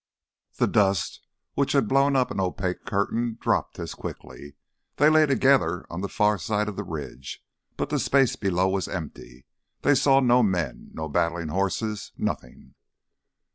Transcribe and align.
The 0.55 0.65
dust 0.65 1.21
which 1.53 1.73
had 1.73 1.87
blown 1.87 2.15
up 2.15 2.31
an 2.31 2.39
opaque 2.39 2.85
curtain 2.85 3.37
dropped 3.39 3.77
as 3.77 3.93
quickly. 3.93 4.55
They 4.95 5.11
lay 5.11 5.27
together 5.27 5.85
on 5.91 6.01
the 6.01 6.09
far 6.09 6.39
side 6.39 6.67
of 6.67 6.75
the 6.75 6.83
ridge, 6.83 7.45
but 7.77 7.89
the 7.91 7.99
space 7.99 8.35
below 8.35 8.67
was 8.67 8.87
empty. 8.87 9.45
They 9.83 9.93
saw 9.93 10.19
no 10.19 10.41
men, 10.41 10.89
no 10.93 11.07
battling 11.07 11.49
horses—nothing. 11.49 12.73